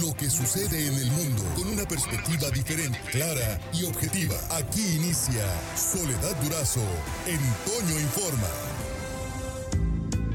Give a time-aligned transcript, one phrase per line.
[0.00, 4.36] lo que sucede en el mundo con una perspectiva diferente, clara y objetiva.
[4.50, 5.44] Aquí inicia
[5.76, 6.80] Soledad Durazo
[7.26, 8.48] en Toño Informa.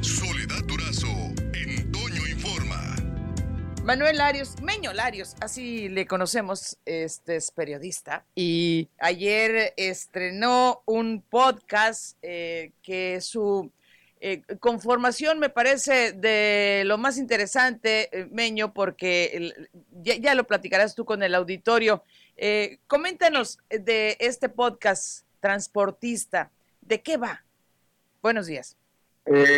[0.01, 1.07] Soledad Durazo
[1.54, 2.96] en Toño Informa.
[3.83, 12.17] Manuel Larios, Meño Larios, así le conocemos, este es periodista y ayer estrenó un podcast
[12.21, 13.71] eh, que su
[14.20, 19.54] eh, conformación me parece de lo más interesante, eh, Meño, porque
[20.02, 22.04] ya, lo platicarás tú con el auditorio.
[22.36, 26.52] Eh, coméntanos de este podcast transportista,
[26.82, 27.44] ¿de qué va?
[28.22, 28.76] Buenos días.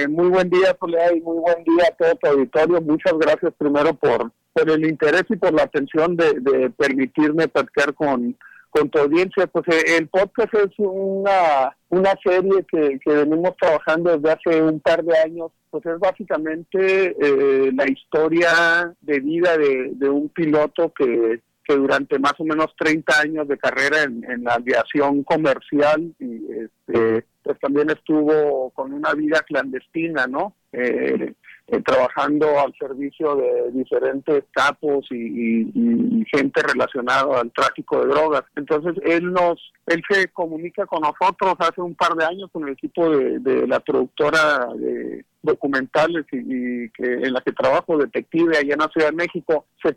[0.10, 2.82] muy buen día, Soledad, y muy buen día a todo tu auditorio.
[2.82, 7.94] Muchas gracias primero por, por el interés y por la atención de, de permitirme platicar
[7.94, 8.36] con,
[8.70, 9.48] con tu audiencia.
[9.48, 14.80] Pues eh, el podcast es una, una serie que, que venimos trabajando desde hace un
[14.80, 15.52] par de años.
[15.70, 22.18] Pues es básicamente eh, la historia de vida de, de un piloto que, que durante
[22.18, 27.60] más o menos 30 años de carrera en, en la aviación comercial y este, pues
[27.60, 30.56] también estuvo con una vida clandestina, ¿no?
[30.72, 31.34] Eh,
[31.72, 38.44] eh, trabajando al servicio de diferentes capos y, gente relacionada al tráfico de drogas.
[38.56, 42.74] Entonces él nos, él se comunica con nosotros hace un par de años con el
[42.74, 48.80] equipo de, la productora de documentales y, que en la que trabajo, Detective, allá en
[48.80, 49.94] la Ciudad de México, se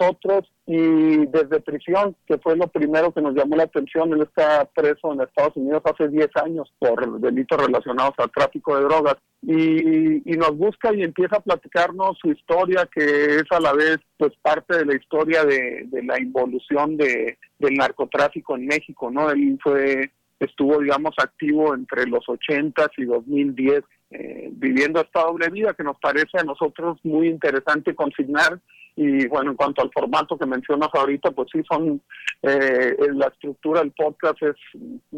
[0.00, 4.64] nosotros y desde prisión, que fue lo primero que nos llamó la atención, él está
[4.74, 10.36] preso en Estados Unidos hace 10 años por delitos relacionados al tráfico de drogas y,
[10.36, 14.78] nos busca y empieza a platicarnos su historia que es a la vez pues parte
[14.78, 19.30] de la historia de, la involución de, del narcotráfico en México, ¿no?
[19.30, 25.74] Él fue estuvo digamos activo entre los 80 y 2010 eh, viviendo esta doble vida
[25.74, 28.58] que nos parece a nosotros muy interesante consignar
[28.96, 32.02] y bueno, en cuanto al formato que mencionas ahorita, pues sí, son
[32.42, 34.56] eh, la estructura del podcast es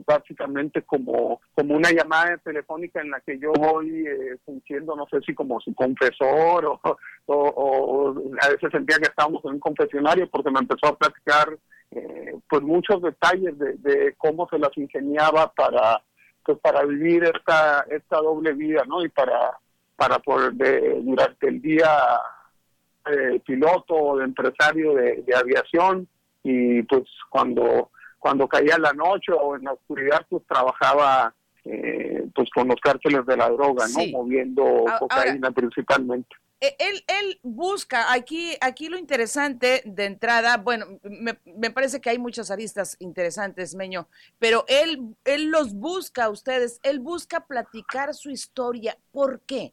[0.07, 5.21] básicamente como, como una llamada telefónica en la que yo voy eh, fungiendo, no sé
[5.27, 6.79] si como su confesor
[7.27, 11.57] o, a veces sentía que estábamos en un confesionario porque me empezó a platicar
[11.93, 16.03] eh, pues muchos detalles de, de cómo se las ingeniaba para
[16.45, 19.05] pues para vivir esta esta doble vida, ¿no?
[19.05, 19.59] Y para
[19.97, 21.89] para poder de, durante el día
[23.11, 26.09] de piloto o de empresario de, aviación
[26.43, 32.49] y pues cuando cuando caía la noche o en la oscuridad pues trabajaba eh, pues
[32.51, 34.19] con los cárteles de la droga, ¿no?
[34.19, 36.35] Moviendo cocaína principalmente.
[36.61, 42.11] E, él, él busca, aquí, aquí lo interesante de entrada, bueno, me, me, parece que
[42.11, 44.07] hay muchas aristas interesantes, Meño,
[44.39, 48.97] pero él, él los busca a ustedes, él busca platicar su historia.
[49.11, 49.73] ¿Por qué?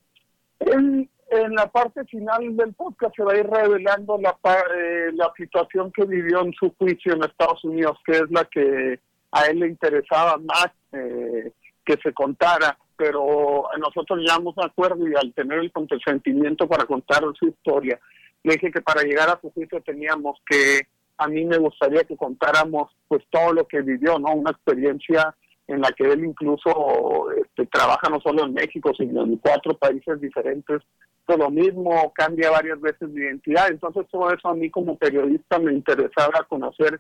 [0.60, 4.38] Él, en la parte final del podcast se va a ir revelando la,
[4.76, 9.00] eh, la situación que vivió en su juicio en Estados Unidos, que es la que
[9.32, 11.52] a él le interesaba más eh,
[11.86, 17.24] que se contara, pero nosotros llegamos a acuerdo y al tener el consentimiento para contar
[17.38, 18.00] su historia,
[18.44, 20.82] le dije que para llegar a su juicio teníamos que,
[21.18, 24.34] a mí me gustaría que contáramos pues todo lo que vivió, ¿no?
[24.34, 25.36] Una experiencia
[25.70, 30.20] en la que él incluso este, trabaja no solo en México, sino en cuatro países
[30.20, 30.82] diferentes
[31.38, 33.70] lo mismo, cambia varias veces de identidad.
[33.70, 37.00] Entonces todo eso a mí como periodista me interesaba conocer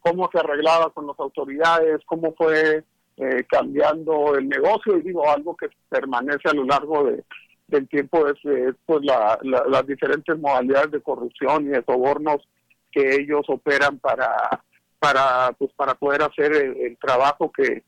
[0.00, 2.84] cómo se arreglaba con las autoridades, cómo fue
[3.16, 7.24] eh, cambiando el negocio y digo algo que permanece a lo largo de,
[7.66, 8.36] del tiempo es,
[8.84, 12.46] pues las diferentes modalidades de corrupción y de sobornos
[12.92, 14.62] que ellos operan para
[14.98, 17.82] para pues para poder hacer el, trabajo que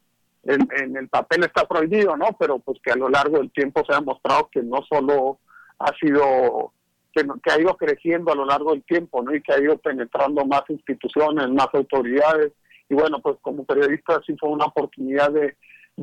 [0.49, 3.85] en, en, el papel está prohibido no pero pues que a lo largo del tiempo
[3.85, 5.39] se ha demostrado que no solo
[5.79, 6.73] ha sido
[7.13, 9.35] que, ha ido creciendo a lo largo del tiempo, ¿no?
[9.35, 12.53] Y que ha ido penetrando más instituciones, más autoridades.
[12.89, 15.57] Y bueno, pues como periodista sí fue una oportunidad de,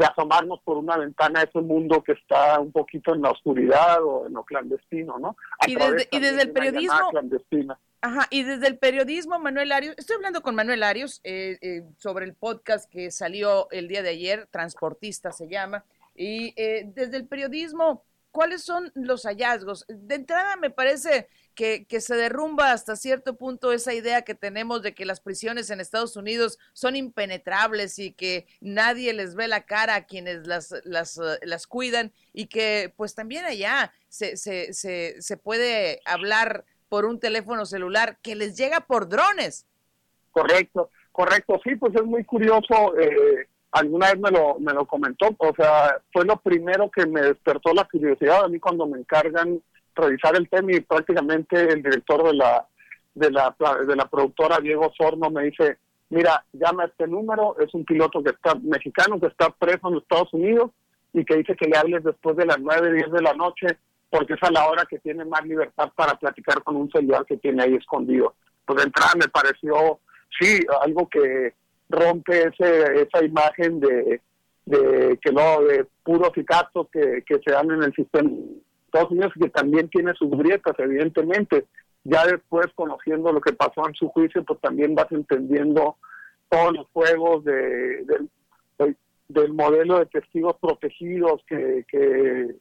[0.04, 4.28] asomarnos por una ventana a ese mundo que está un poquito en la oscuridad o
[4.28, 5.38] en lo clandestino, ¿no?
[5.66, 7.12] y desde, y desde el periodismo...
[8.06, 12.26] Ajá, y desde el periodismo, Manuel Arios, estoy hablando con Manuel Arios eh, eh, sobre
[12.26, 17.26] el podcast que salió el día de ayer, Transportista se llama, y eh, desde el
[17.26, 19.86] periodismo, ¿cuáles son los hallazgos?
[19.88, 24.94] De entrada me parece que, se derrumba hasta cierto punto esa idea que tenemos de
[24.94, 29.96] que las prisiones en Estados Unidos son impenetrables y que nadie les ve la cara
[29.96, 35.16] a quienes las, las, eh, las cuidan y que pues también allá se, se, se,
[35.20, 39.66] se puede hablar por un teléfono celular que les llega por drones.
[40.32, 42.98] Correcto, correcto, sí, pues es muy curioso.
[43.00, 47.22] Eh, alguna vez me lo, me lo comentó, o sea, fue lo primero que me
[47.22, 49.62] despertó la curiosidad a mí cuando me encargan
[49.96, 52.68] revisar el tema y prácticamente el director de la
[53.16, 53.56] de la,
[53.88, 55.78] de la productora Diego Sorno me dice,
[56.10, 59.98] mira, llama a este número, es un piloto que está mexicano, que está preso en
[59.98, 60.72] Estados Unidos
[61.14, 63.68] y que dice que le hables después de las 9, 10 de la noche,
[64.16, 67.36] porque es a la hora que tiene más libertad para platicar con un celular que
[67.36, 68.34] tiene ahí escondido.
[68.66, 70.00] Pues de entrada me pareció,
[70.40, 71.54] sí, algo que
[71.90, 74.22] rompe ese, esa imagen de,
[74.66, 79.34] de que no, de puros y que, se dan en el sistema de Estados Unidos,
[79.38, 81.66] que también tiene sus grietas, evidentemente.
[82.06, 85.98] Ya después, conociendo lo que pasó en su juicio, pues también vas entendiendo
[86.48, 88.06] todos los juegos de,
[89.28, 92.56] del modelo de testigos protegidos que,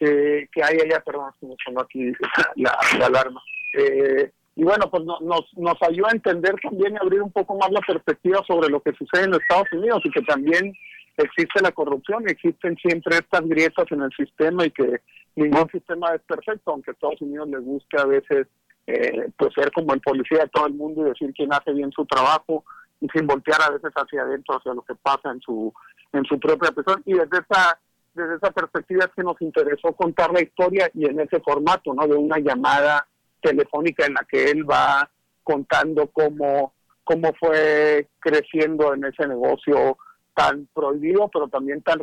[0.00, 2.12] que, hay allá, perdón, me sonó aquí
[2.56, 3.42] la, alarma.
[3.74, 7.70] Eh, y bueno, pues nos, nos ayuda a entender también y abrir un poco más
[7.70, 10.74] la perspectiva sobre lo que sucede en Estados Unidos y que también
[11.16, 15.00] existe la corrupción y existen siempre estas grietas en el sistema y que
[15.36, 18.46] ningún sistema es perfecto, aunque a Estados Unidos les guste a veces
[18.86, 21.92] eh, pues ser como el policía de todo el mundo y decir quién hace bien
[21.92, 22.64] su trabajo
[23.00, 25.72] y sin voltear a veces hacia adentro, hacia lo que pasa en su
[26.12, 27.00] en su propia persona.
[27.04, 27.78] Y desde esa
[28.14, 32.06] desde esa perspectiva es que nos interesó contar la historia y en ese formato, ¿no?
[32.06, 33.06] De una llamada
[33.40, 35.10] telefónica en la que él va
[35.42, 36.74] contando cómo,
[37.04, 39.98] cómo fue creciendo en ese negocio
[40.34, 41.98] tan prohibido, pero también tan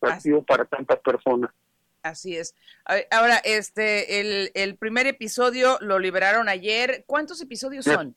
[0.00, 1.50] reactivo para tantas personas.
[2.02, 2.54] Así es.
[3.10, 7.04] Ahora, este, el, el primer episodio lo liberaron ayer.
[7.06, 8.14] ¿Cuántos episodios son?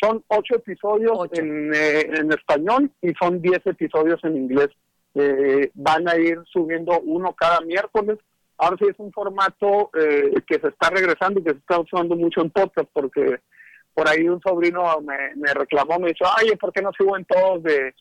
[0.00, 4.68] Son ocho episodios En, eh, en, español y son diez episodios en inglés.
[5.14, 8.18] Eh, van a ir subiendo uno cada miércoles.
[8.58, 12.14] Ahora sí es un formato eh, que se está regresando y que se está usando
[12.14, 13.40] mucho en podcast porque
[13.94, 17.94] por ahí un sobrino me, reclamó, me dijo, ay, ¿por qué no suben todos de,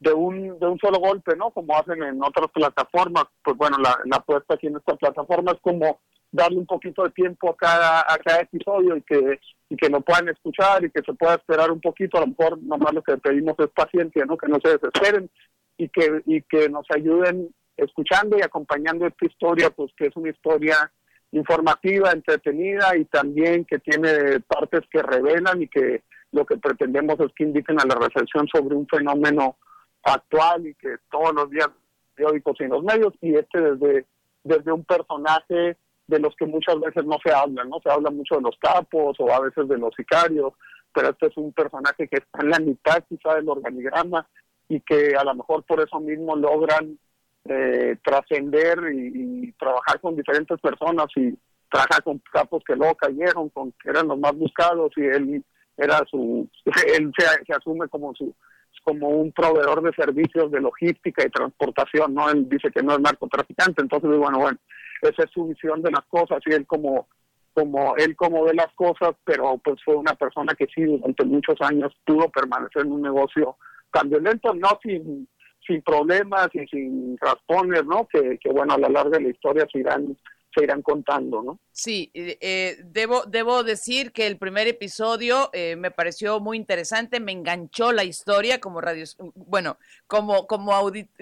[0.00, 1.50] de un, de un solo golpe, ¿no?
[1.50, 3.24] Como hacen en otras plataformas.
[3.42, 6.00] Pues bueno, la, la apuesta aquí en esta plataforma es como
[6.34, 9.38] darle un poquito de tiempo a cada, a cada episodio y que,
[9.68, 12.18] y que lo puedan escuchar y que se pueda esperar un poquito.
[12.18, 14.36] A lo mejor nomás lo que pedimos es paciencia, ¿no?
[14.36, 15.30] Que no se desesperen
[15.76, 20.30] y que, y que nos ayuden escuchando y acompañando esta historia, pues que es una
[20.30, 20.90] historia
[21.32, 27.32] informativa, entretenida y también que tiene partes que revelan y que lo que pretendemos es
[27.34, 29.56] que inviten a la reflexión sobre un fenómeno
[30.02, 31.68] actual y que todos los días
[32.14, 34.06] periódicos y en los medios y este desde
[34.44, 38.36] desde un personaje de los que muchas veces no se habla, no se habla mucho
[38.36, 40.52] de los capos o a veces de los sicarios,
[40.92, 44.28] pero este es un personaje que está en la mitad quizá del organigrama
[44.68, 46.98] y que a lo mejor por eso mismo logran
[47.46, 51.32] eh, trascender y, trabajar con diferentes personas y
[51.70, 55.44] trabajar con capos que luego cayeron, con que eran los más buscados y él
[55.76, 56.48] era su,
[56.96, 58.34] él se asume como su
[58.82, 62.28] como un proveedor de servicios de logística y transportación, ¿no?
[62.30, 64.58] Él dice que no es narcotraficante, entonces, bueno, bueno,
[65.00, 67.08] esa es su visión de las cosas y él como
[67.54, 71.54] como él como ve las cosas, pero pues fue una persona que sí durante muchos
[71.60, 73.56] años pudo permanecer en un negocio
[73.94, 75.28] tan violento, no sin,
[75.64, 78.06] sin problemas y sin raspones, ¿no?
[78.08, 80.16] Que, que bueno, a la larga de la historia se irán
[80.54, 81.58] se irán contando, ¿no?
[81.72, 87.32] Sí, eh, debo, debo decir que el primer episodio eh, me pareció muy interesante, me
[87.32, 89.04] enganchó la historia como radio,
[89.34, 90.72] bueno, como, como,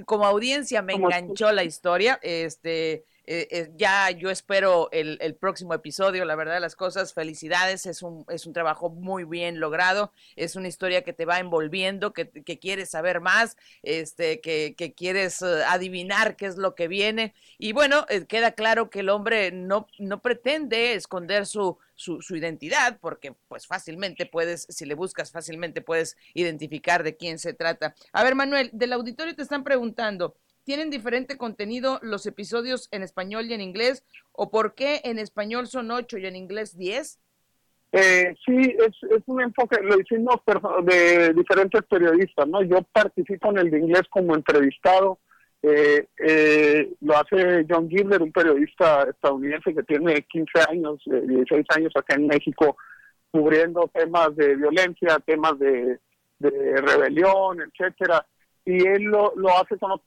[0.05, 5.75] como audiencia me enganchó la historia, este, eh, eh, ya yo espero el, el, próximo
[5.75, 10.57] episodio, la verdad las cosas, felicidades, es un, es un trabajo muy bien logrado, es
[10.57, 15.41] una historia que te va envolviendo, que, que quieres saber más, este, que, que quieres
[15.43, 17.35] eh, adivinar qué es lo que viene.
[17.59, 22.99] Y bueno, queda claro que el hombre no, no pretende esconder su, su, su, identidad,
[23.01, 27.95] porque pues fácilmente puedes, si le buscas fácilmente puedes identificar de quién se trata.
[28.13, 33.47] A ver, Manuel, del auditorio te están preguntando, ¿Tienen diferente contenido los episodios en español
[33.47, 34.05] y en inglés?
[34.33, 37.19] ¿O por qué en español son ocho y en inglés diez?
[37.91, 40.37] Eh, sí, es, un enfoque, lo hicimos
[40.85, 42.63] de diferentes periodistas, ¿no?
[42.63, 45.19] Yo participo en el de inglés como entrevistado,
[45.63, 51.93] eh, eh, lo hace John Gibler, un periodista estadounidense que tiene 15 años, 16 años
[51.95, 52.79] acá en México,
[53.31, 55.99] cubriendo temas de violencia, temas de,
[56.39, 58.27] de rebelión, etcétera,
[58.65, 60.01] y él lo, lo hace con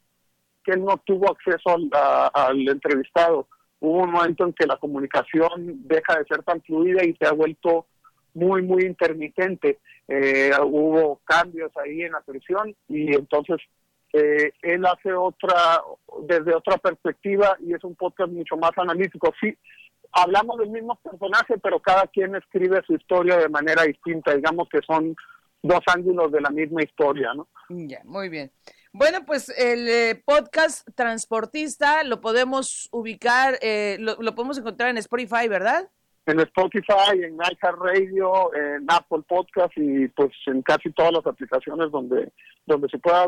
[0.65, 1.77] que él no tuvo acceso
[2.33, 3.47] al, entrevistado.
[3.79, 7.31] Hubo un momento en que la comunicación deja de ser tan fluida y se ha
[7.31, 7.85] vuelto
[8.33, 9.79] muy, muy intermitente.
[10.07, 13.57] Eh, hubo cambios ahí en la prisión y entonces
[14.13, 15.81] eh, él hace otra,
[16.23, 19.33] desde otra perspectiva y es un podcast mucho más analítico.
[19.39, 19.55] Sí,
[20.11, 24.33] hablamos del mismo personaje, pero cada quien escribe su historia de manera distinta.
[24.33, 25.15] Digamos que son
[25.61, 27.47] dos ángulos de la misma historia, ¿no?
[27.69, 28.51] Ya, muy bien.
[28.97, 35.49] Bueno, pues el eh, podcast Transportista lo podemos ubicar, eh, lo, podemos encontrar en Spotify,
[35.49, 35.89] ¿verdad?
[36.27, 42.31] en Spotify, en iHeartRadio, en Apple Podcast y pues en casi todas las aplicaciones donde
[42.65, 43.27] donde se pueda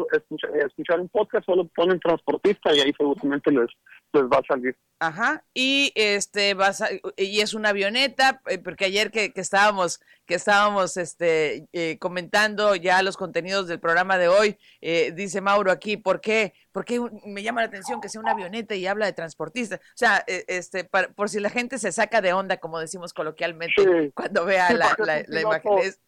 [0.65, 3.67] escuchar, un podcast, solo ponen transportista y ahí seguramente les,
[4.13, 4.75] les va a salir.
[4.99, 6.83] Ajá, y este vas
[7.17, 12.75] y es una avioneta, eh, porque ayer que, que estábamos, que estábamos este eh, comentando
[12.75, 16.53] ya los contenidos del programa de hoy, eh, dice Mauro aquí, ¿por qué?
[16.71, 19.77] ¿Por qué me llama la atención que sea una avioneta y habla de transportista?
[19.77, 24.45] O sea, este, por si la gente se saca de onda, como decimos coloquialmente, cuando
[24.45, 25.79] vea la, la, imagen.
[25.79, 26.01] Es,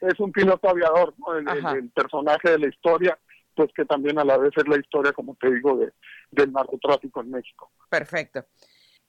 [0.00, 1.14] es un piloto aviador,
[1.76, 3.18] el, personaje de la historia,
[3.54, 5.92] pues que también a la vez es la historia, como te digo, de,
[6.30, 7.70] del narcotráfico en México.
[7.90, 8.46] Perfecto.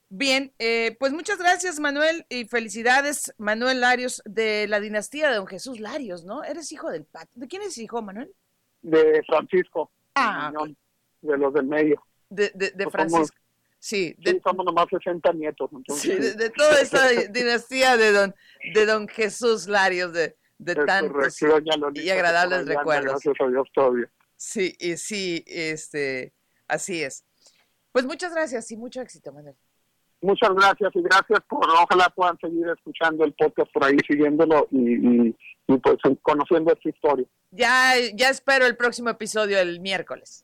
[0.10, 5.48] Bien, eh, pues muchas gracias Manuel y felicidades Manuel Larios de la dinastía de don
[5.48, 6.44] Jesús Larios, ¿no?
[6.44, 7.32] Eres hijo del pato.
[7.34, 8.32] ¿De quién es hijo, Manuel?
[8.82, 9.92] De Francisco.
[10.14, 10.52] Ah,
[11.22, 12.06] de los del medio.
[12.30, 13.38] De, de, de pues Francisco.
[13.80, 15.70] sí, de, somos nomás 60 nietos.
[15.96, 18.36] Sí, de, toda esa dinastía de don,
[18.74, 21.42] de don Jesús Larios, de, de tantos
[21.96, 23.24] y agradables recuerdos.
[23.24, 24.10] Gracias a Dios todavía.
[24.38, 26.34] Sí, y sí, este,
[26.68, 27.26] así es.
[27.92, 29.56] Pues muchas gracias y mucho éxito, Manuel.
[30.26, 35.30] Muchas gracias y gracias por, ojalá puedan seguir escuchando el podcast por ahí, siguiéndolo y,
[35.68, 37.28] y, pues conociendo esta historia.
[37.52, 40.44] Ya, ya espero el próximo episodio el miércoles.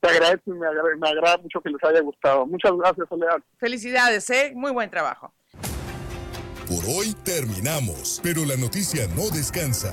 [0.00, 2.46] Te agradezco y me agrada, me agrada mucho que les haya gustado.
[2.46, 3.38] Muchas gracias, Soledad.
[3.58, 4.52] Felicidades, ¿eh?
[4.54, 5.32] Muy buen trabajo.
[6.68, 9.92] Por hoy terminamos, pero la noticia no descansa.